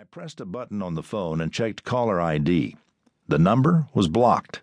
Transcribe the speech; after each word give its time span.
I 0.00 0.04
pressed 0.04 0.40
a 0.40 0.46
button 0.46 0.80
on 0.80 0.94
the 0.94 1.02
phone 1.02 1.42
and 1.42 1.52
checked 1.52 1.84
caller 1.84 2.22
ID. 2.22 2.74
The 3.28 3.38
number 3.38 3.86
was 3.92 4.08
blocked. 4.08 4.62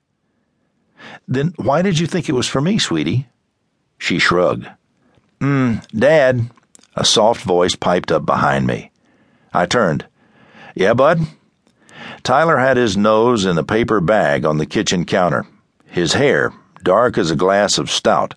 Then 1.28 1.54
why 1.58 1.83
did 1.83 2.00
you 2.00 2.08
think 2.08 2.28
it 2.28 2.33
was 2.33 2.48
for 2.48 2.60
me, 2.60 2.79
sweetie? 2.79 3.27
She 4.00 4.17
shrugged. 4.17 4.67
Hmm, 5.39 5.75
Dad. 5.95 6.50
A 6.95 7.05
soft 7.05 7.43
voice 7.43 7.75
piped 7.75 8.11
up 8.11 8.25
behind 8.25 8.65
me. 8.65 8.89
I 9.54 9.68
turned. 9.68 10.07
Yeah, 10.73 10.95
Bud? 10.95 11.20
Tyler 12.23 12.57
had 12.57 12.77
his 12.77 12.97
nose 12.97 13.45
in 13.45 13.59
a 13.59 13.63
paper 13.63 14.01
bag 14.01 14.43
on 14.43 14.57
the 14.57 14.65
kitchen 14.65 15.05
counter. 15.05 15.45
His 15.85 16.13
hair, 16.13 16.51
dark 16.81 17.15
as 17.15 17.29
a 17.29 17.35
glass 17.35 17.77
of 17.77 17.91
stout, 17.91 18.33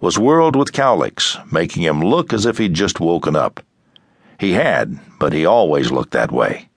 was 0.00 0.18
whirled 0.18 0.56
with 0.56 0.72
cowlicks, 0.72 1.36
making 1.52 1.82
him 1.82 2.00
look 2.00 2.32
as 2.32 2.46
if 2.46 2.56
he'd 2.56 2.72
just 2.72 3.00
woken 3.00 3.36
up. 3.36 3.62
He 4.38 4.52
had, 4.52 4.98
but 5.18 5.32
he 5.32 5.44
always 5.44 5.90
looked 5.90 6.12
that 6.12 6.32
way. 6.32 6.68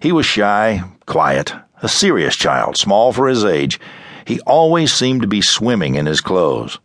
He 0.00 0.12
was 0.12 0.26
shy, 0.26 0.82
quiet, 1.06 1.54
a 1.82 1.88
serious 1.88 2.36
child, 2.36 2.76
small 2.76 3.12
for 3.12 3.28
his 3.28 3.44
age. 3.44 3.80
He 4.26 4.40
always 4.40 4.92
seemed 4.92 5.22
to 5.22 5.28
be 5.28 5.40
swimming 5.40 5.94
in 5.94 6.06
his 6.06 6.20
clothes. 6.20 6.78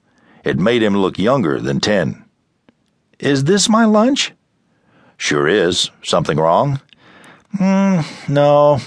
It 0.44 0.60
made 0.60 0.82
him 0.82 0.98
look 0.98 1.20
younger 1.20 1.60
than 1.60 1.80
ten. 1.80 2.24
Is 3.20 3.44
this 3.44 3.68
my 3.68 3.86
lunch? 3.86 4.34
Sure 5.18 5.48
is. 5.48 5.92
Something 6.04 6.38
wrong? 6.38 6.80
Hmm, 7.58 8.02
no. 8.28 8.80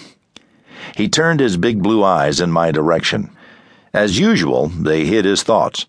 He 0.97 1.09
turned 1.09 1.41
his 1.41 1.56
big 1.56 1.83
blue 1.83 2.02
eyes 2.02 2.41
in 2.41 2.50
my 2.50 2.70
direction. 2.70 3.30
As 3.92 4.18
usual, 4.18 4.68
they 4.68 5.04
hid 5.04 5.24
his 5.24 5.42
thoughts, 5.42 5.86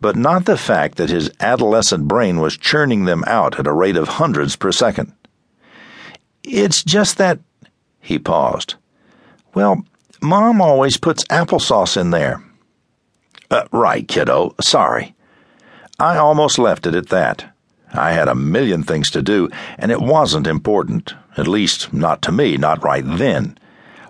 but 0.00 0.14
not 0.14 0.44
the 0.44 0.56
fact 0.56 0.96
that 0.96 1.10
his 1.10 1.30
adolescent 1.40 2.06
brain 2.06 2.40
was 2.40 2.56
churning 2.56 3.06
them 3.06 3.24
out 3.26 3.58
at 3.58 3.66
a 3.66 3.72
rate 3.72 3.96
of 3.96 4.08
hundreds 4.08 4.54
per 4.54 4.70
second. 4.70 5.12
It's 6.44 6.84
just 6.84 7.18
that. 7.18 7.40
He 8.00 8.18
paused. 8.18 8.74
Well, 9.52 9.84
Mom 10.22 10.60
always 10.60 10.96
puts 10.96 11.24
applesauce 11.24 12.00
in 12.00 12.10
there. 12.10 12.42
Uh, 13.50 13.64
right, 13.72 14.06
kiddo. 14.06 14.54
Sorry. 14.60 15.14
I 15.98 16.16
almost 16.16 16.58
left 16.58 16.86
it 16.86 16.94
at 16.94 17.08
that. 17.08 17.52
I 17.92 18.12
had 18.12 18.28
a 18.28 18.34
million 18.34 18.84
things 18.84 19.10
to 19.10 19.22
do, 19.22 19.50
and 19.76 19.90
it 19.90 20.00
wasn't 20.00 20.46
important, 20.46 21.14
at 21.36 21.48
least 21.48 21.92
not 21.92 22.22
to 22.22 22.32
me, 22.32 22.56
not 22.56 22.84
right 22.84 23.04
then. 23.04 23.58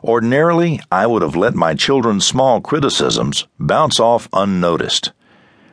Ordinarily, 0.03 0.81
I 0.91 1.07
would 1.07 1.21
have 1.21 1.37
let 1.37 1.55
my 1.55 1.75
children's 1.75 2.27
small 2.27 2.63
criticisms 2.63 3.47
bounce 3.59 4.01
off 4.01 4.29
unnoticed. 4.33 5.13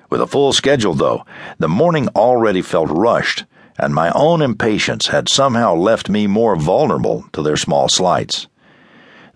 With 0.10 0.22
a 0.22 0.28
full 0.28 0.52
schedule, 0.52 0.94
though, 0.94 1.26
the 1.60 1.70
morning 1.70 2.10
already 2.10 2.62
felt 2.62 2.90
rushed, 2.90 3.46
and 3.80 3.96
my 3.96 4.12
own 4.12 4.42
impatience 4.42 5.08
had 5.08 5.30
somehow 5.30 5.76
left 5.76 6.10
me 6.10 6.28
more 6.28 6.58
vulnerable 6.58 7.26
to 7.32 7.42
their 7.42 7.56
small 7.56 7.88
slights. 7.88 8.48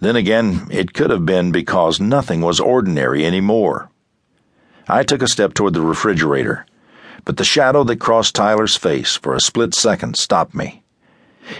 Then 0.01 0.17
again, 0.17 0.67
it 0.69 0.93
could 0.93 1.09
have 1.09 1.25
been 1.25 1.51
because 1.51 2.01
nothing 2.01 2.41
was 2.41 2.59
ordinary 2.59 3.25
anymore. 3.25 3.89
I 4.89 5.03
took 5.03 5.21
a 5.21 5.27
step 5.27 5.53
toward 5.53 5.73
the 5.73 5.81
refrigerator, 5.81 6.65
but 7.23 7.37
the 7.37 7.45
shadow 7.45 7.85
that 7.85 7.99
crossed 8.01 8.35
Tyler's 8.35 8.75
face 8.75 9.15
for 9.15 9.35
a 9.35 9.41
split 9.41 9.73
second 9.73 10.17
stopped 10.17 10.53
me. 10.53 10.83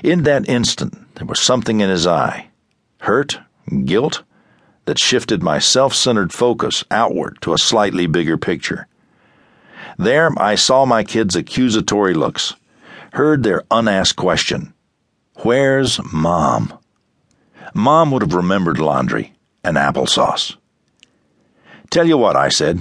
In 0.04 0.24
that 0.24 0.50
instant, 0.50 1.16
there 1.16 1.26
was 1.26 1.40
something 1.40 1.80
in 1.80 1.90
his 1.90 2.06
eye 2.06 2.51
hurt, 3.02 3.40
guilt, 3.86 4.24
that 4.86 5.00
shifted 5.00 5.44
my 5.44 5.60
self 5.60 5.94
centered 5.94 6.34
focus 6.34 6.84
outward 6.90 7.38
to 7.42 7.54
a 7.54 7.58
slightly 7.58 8.08
bigger 8.08 8.38
picture. 8.38 8.88
There, 9.98 10.32
I 10.38 10.56
saw 10.56 10.86
my 10.86 11.04
kids' 11.04 11.36
accusatory 11.36 12.14
looks, 12.14 12.56
heard 13.14 13.44
their 13.44 13.64
unasked 13.70 14.18
question 14.18 14.74
Where's 15.38 16.00
Mom? 16.12 16.78
Mom 17.74 18.12
would 18.12 18.22
have 18.22 18.34
remembered 18.34 18.80
laundry 18.80 19.34
and 19.64 19.78
applesauce. 19.78 20.56
Tell 21.90 22.08
you 22.08 22.18
what, 22.18 22.36
I 22.36 22.50
said. 22.50 22.80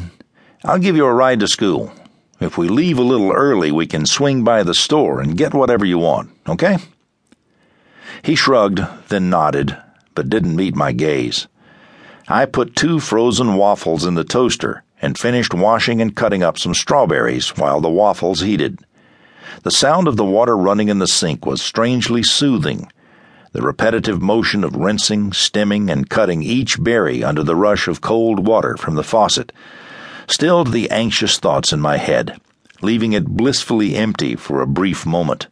I'll 0.65 0.79
give 0.79 0.97
you 0.97 1.07
a 1.07 1.13
ride 1.13 1.41
to 1.41 1.49
school. 1.49 1.93
If 2.41 2.59
we 2.59 2.69
leave 2.69 2.99
a 2.99 3.03
little 3.03 3.33
early, 3.33 3.71
we 3.71 3.87
can 3.87 4.07
swing 4.07 4.45
by 4.45 4.63
the 4.63 4.75
store 4.75 5.21
and 5.21 5.37
get 5.37 5.55
whatever 5.55 5.85
you 5.85 5.99
want, 5.99 6.31
okay? 6.49 6.79
He 8.23 8.35
shrugged, 8.35 8.81
then 9.09 9.31
nodded, 9.31 9.77
but 10.21 10.29
didn't 10.29 10.55
meet 10.55 10.77
my 10.77 10.93
gaze. 10.93 11.49
I 12.29 12.45
put 12.45 12.77
two 12.77 13.01
frozen 13.01 13.55
waffles 13.55 14.05
in 14.05 14.17
the 14.17 14.23
toaster 14.23 14.85
and 15.01 15.17
finished 15.17 15.55
washing 15.55 16.03
and 16.03 16.15
cutting 16.15 16.43
up 16.43 16.59
some 16.59 16.75
strawberries 16.75 17.57
while 17.57 17.81
the 17.81 17.89
waffles 17.89 18.41
heated. 18.41 18.81
The 19.63 19.71
sound 19.71 20.07
of 20.07 20.19
the 20.19 20.25
water 20.27 20.59
running 20.59 20.91
in 20.91 20.99
the 20.99 21.07
sink 21.07 21.47
was 21.47 21.63
strangely 21.63 22.23
soothing. 22.23 22.93
The 23.53 23.63
repetitive 23.63 24.21
motion 24.21 24.63
of 24.63 24.77
rinsing, 24.77 25.33
stemming, 25.33 25.89
and 25.89 26.11
cutting 26.11 26.43
each 26.43 26.85
berry 26.85 27.25
under 27.25 27.43
the 27.43 27.57
rush 27.57 27.89
of 27.89 28.03
cold 28.03 28.47
water 28.47 28.77
from 28.77 28.97
the 28.97 29.03
faucet 29.03 29.53
stilled 30.27 30.73
the 30.73 30.91
anxious 30.91 31.39
thoughts 31.39 31.73
in 31.73 31.81
my 31.81 31.97
head, 31.97 32.39
leaving 32.83 33.15
it 33.15 33.25
blissfully 33.25 33.97
empty 33.97 34.37
for 34.37 34.61
a 34.61 34.67
brief 34.67 35.07
moment. 35.07 35.47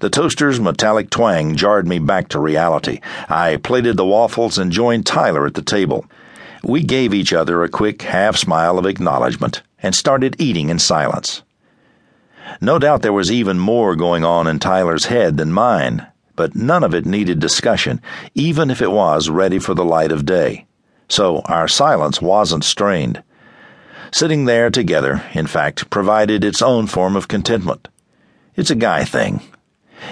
The 0.00 0.10
toaster's 0.10 0.60
metallic 0.60 1.10
twang 1.10 1.56
jarred 1.56 1.86
me 1.86 1.98
back 1.98 2.28
to 2.28 2.40
reality. 2.40 3.00
I 3.28 3.56
plated 3.56 3.96
the 3.96 4.06
waffles 4.06 4.58
and 4.58 4.72
joined 4.72 5.06
Tyler 5.06 5.46
at 5.46 5.54
the 5.54 5.62
table. 5.62 6.06
We 6.62 6.82
gave 6.82 7.12
each 7.12 7.32
other 7.32 7.62
a 7.62 7.68
quick 7.68 8.02
half 8.02 8.36
smile 8.36 8.78
of 8.78 8.86
acknowledgement 8.86 9.62
and 9.82 9.94
started 9.94 10.36
eating 10.38 10.70
in 10.70 10.78
silence. 10.78 11.42
No 12.60 12.78
doubt 12.78 13.02
there 13.02 13.12
was 13.12 13.30
even 13.30 13.58
more 13.58 13.96
going 13.96 14.24
on 14.24 14.46
in 14.46 14.58
Tyler's 14.58 15.06
head 15.06 15.36
than 15.36 15.52
mine, 15.52 16.06
but 16.36 16.54
none 16.54 16.82
of 16.82 16.94
it 16.94 17.06
needed 17.06 17.38
discussion, 17.38 18.00
even 18.34 18.70
if 18.70 18.80
it 18.80 18.90
was 18.90 19.28
ready 19.28 19.58
for 19.58 19.74
the 19.74 19.84
light 19.84 20.12
of 20.12 20.26
day. 20.26 20.66
So 21.08 21.40
our 21.44 21.68
silence 21.68 22.20
wasn't 22.22 22.64
strained. 22.64 23.22
Sitting 24.10 24.44
there 24.44 24.70
together, 24.70 25.22
in 25.34 25.46
fact, 25.46 25.90
provided 25.90 26.44
its 26.44 26.62
own 26.62 26.86
form 26.86 27.16
of 27.16 27.28
contentment. 27.28 27.88
It's 28.56 28.70
a 28.70 28.76
guy 28.76 29.04
thing, 29.04 29.42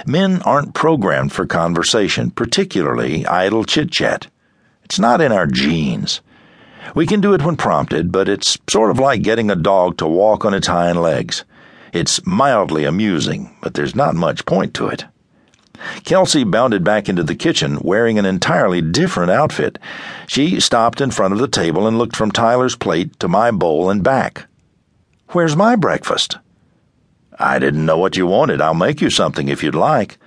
Men 0.07 0.43
aren't 0.43 0.75
programmed 0.75 1.33
for 1.33 1.47
conversation, 1.47 2.31
particularly 2.31 3.27
idle 3.27 3.65
chit 3.65 3.91
chat. 3.91 4.29
It's 4.85 4.99
not 4.99 5.21
in 5.21 5.33
our 5.33 5.47
genes. 5.47 6.21
We 6.95 7.07
can 7.07 7.21
do 7.21 7.33
it 7.35 7.43
when 7.43 7.57
prompted, 7.57 8.13
but 8.13 8.29
it's 8.29 8.59
sort 8.69 8.91
of 8.91 8.99
like 8.99 9.23
getting 9.23 9.51
a 9.51 9.57
dog 9.57 9.97
to 9.99 10.07
walk 10.07 10.45
on 10.45 10.55
its 10.55 10.67
hind 10.67 11.01
legs. 11.01 11.45
It's 11.93 12.27
mildly 12.27 12.85
amusing, 12.85 13.55
but 13.61 13.75
there's 13.75 13.95
not 13.95 14.15
much 14.15 14.45
point 14.45 14.75
to 14.75 14.89
it. 14.89 15.05
Kelsey 16.05 16.45
bounded 16.45 16.85
back 16.85 17.09
into 17.09 17.23
the 17.23 17.35
kitchen 17.35 17.79
wearing 17.83 18.19
an 18.19 18.25
entirely 18.25 18.81
different 18.81 19.31
outfit. 19.31 19.79
She 20.27 20.61
stopped 20.61 21.01
in 21.01 21.11
front 21.11 21.33
of 21.35 21.41
the 21.41 21.49
table 21.49 21.87
and 21.87 21.99
looked 21.99 22.17
from 22.17 22.31
Tyler's 22.31 22.77
plate 22.77 23.19
to 23.21 23.29
my 23.29 23.51
bowl 23.51 23.91
and 23.91 24.03
back. 24.03 24.47
Where's 25.29 25.57
my 25.57 25.77
breakfast? 25.77 26.39
I 27.39 27.59
didn't 27.59 27.87
know 27.87 27.99
what 27.99 28.17
you 28.17 28.27
wanted. 28.27 28.61
I'll 28.61 28.75
make 28.75 29.01
you 29.01 29.11
something 29.11 29.49
if 29.49 29.63
you'd 29.63 29.75
like. 29.75 30.19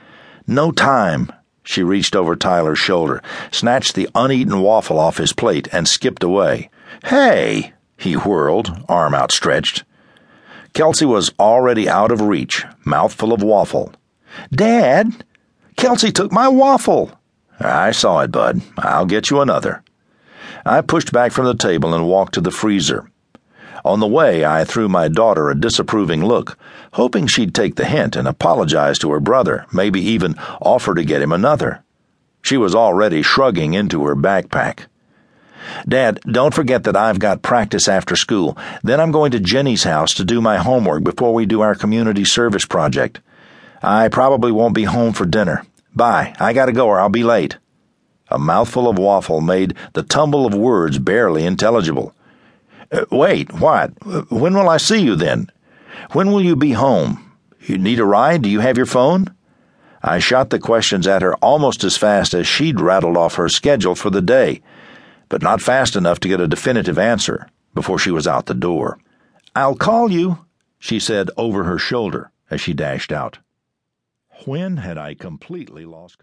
No 0.47 0.71
time. 0.71 1.31
She 1.63 1.81
reached 1.81 2.15
over 2.15 2.35
Tyler's 2.35 2.79
shoulder, 2.79 3.21
snatched 3.51 3.95
the 3.95 4.07
uneaten 4.13 4.61
waffle 4.61 4.99
off 4.99 5.17
his 5.17 5.33
plate, 5.33 5.67
and 5.71 5.87
skipped 5.87 6.23
away. 6.23 6.69
Hey! 7.05 7.73
He 7.97 8.13
whirled, 8.13 8.85
arm 8.87 9.15
outstretched. 9.15 9.83
Kelsey 10.73 11.05
was 11.05 11.31
already 11.39 11.89
out 11.89 12.11
of 12.11 12.21
reach, 12.21 12.65
mouthful 12.83 13.33
of 13.33 13.41
waffle. 13.41 13.93
Dad! 14.51 15.23
Kelsey 15.77 16.11
took 16.11 16.31
my 16.31 16.47
waffle! 16.47 17.17
I 17.59 17.91
saw 17.91 18.19
it, 18.19 18.31
Bud. 18.31 18.61
I'll 18.77 19.05
get 19.05 19.29
you 19.29 19.41
another. 19.41 19.83
I 20.65 20.81
pushed 20.81 21.11
back 21.11 21.31
from 21.31 21.45
the 21.45 21.55
table 21.55 21.93
and 21.93 22.07
walked 22.07 22.33
to 22.33 22.41
the 22.41 22.51
freezer. 22.51 23.09
On 23.83 23.99
the 23.99 24.07
way, 24.07 24.45
I 24.45 24.63
threw 24.63 24.87
my 24.87 25.07
daughter 25.07 25.49
a 25.49 25.59
disapproving 25.59 26.23
look, 26.23 26.57
hoping 26.93 27.27
she'd 27.27 27.53
take 27.53 27.75
the 27.75 27.85
hint 27.85 28.15
and 28.15 28.27
apologize 28.27 28.97
to 28.99 29.11
her 29.11 29.19
brother, 29.19 29.65
maybe 29.73 29.99
even 29.99 30.35
offer 30.61 30.93
to 30.95 31.03
get 31.03 31.21
him 31.21 31.31
another. 31.31 31.83
She 32.41 32.57
was 32.57 32.75
already 32.75 33.21
shrugging 33.21 33.73
into 33.73 34.05
her 34.05 34.15
backpack. 34.15 34.85
Dad, 35.87 36.19
don't 36.31 36.53
forget 36.53 36.83
that 36.83 36.95
I've 36.95 37.19
got 37.19 37.41
practice 37.41 37.87
after 37.87 38.15
school. 38.15 38.57
Then 38.83 38.99
I'm 38.99 39.11
going 39.11 39.31
to 39.31 39.39
Jenny's 39.39 39.83
house 39.83 40.13
to 40.13 40.23
do 40.23 40.41
my 40.41 40.57
homework 40.57 41.03
before 41.03 41.33
we 41.33 41.45
do 41.45 41.61
our 41.61 41.75
community 41.75 42.23
service 42.23 42.65
project. 42.65 43.19
I 43.81 44.07
probably 44.07 44.51
won't 44.51 44.75
be 44.75 44.83
home 44.83 45.13
for 45.13 45.25
dinner. 45.25 45.65
Bye. 45.95 46.35
I 46.39 46.53
gotta 46.53 46.71
go 46.71 46.87
or 46.87 46.99
I'll 46.99 47.09
be 47.09 47.23
late. 47.23 47.57
A 48.29 48.39
mouthful 48.39 48.87
of 48.87 48.97
waffle 48.97 49.41
made 49.41 49.75
the 49.93 50.03
tumble 50.03 50.45
of 50.45 50.53
words 50.53 50.97
barely 50.99 51.45
intelligible. 51.45 52.13
Uh, 52.91 53.05
wait, 53.11 53.51
what? 53.53 53.91
When 54.31 54.53
will 54.53 54.69
I 54.69 54.77
see 54.77 55.01
you 55.01 55.15
then? 55.15 55.51
When 56.11 56.31
will 56.31 56.41
you 56.41 56.55
be 56.55 56.71
home? 56.71 57.21
You 57.61 57.77
need 57.77 57.99
a 57.99 58.05
ride? 58.05 58.43
Do 58.43 58.49
you 58.49 58.59
have 58.59 58.77
your 58.77 58.85
phone? 58.85 59.33
I 60.03 60.19
shot 60.19 60.51
the 60.51 60.59
questions 60.59 61.07
at 61.07 61.23
her 61.23 61.35
almost 61.37 61.83
as 61.83 61.97
fast 61.97 62.35
as 62.35 62.45
she'd 62.45 62.79
rattled 62.79 63.17
off 63.17 63.35
her 63.35 63.49
schedule 63.49 63.95
for 63.95 64.11
the 64.11 64.21
day, 64.21 64.61
but 65.29 65.41
not 65.41 65.61
fast 65.61 65.95
enough 65.95 66.19
to 66.19 66.27
get 66.27 66.39
a 66.39 66.47
definitive 66.47 66.99
answer 66.99 67.49
before 67.73 67.97
she 67.97 68.11
was 68.11 68.27
out 68.27 68.45
the 68.45 68.53
door. 68.53 68.99
I'll 69.55 69.75
call 69.75 70.11
you, 70.11 70.45
she 70.77 70.99
said 70.99 71.31
over 71.37 71.63
her 71.63 71.79
shoulder 71.79 72.29
as 72.51 72.61
she 72.61 72.73
dashed 72.73 73.11
out. 73.11 73.39
When 74.45 74.77
had 74.77 74.99
I 74.99 75.15
completely 75.15 75.85
lost 75.85 76.13